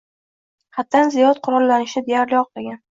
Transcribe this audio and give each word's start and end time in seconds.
haddan 0.79 1.13
ziyod 1.17 1.43
qurollanishni 1.49 2.07
deyarli 2.13 2.45
oqlagan. 2.45 2.87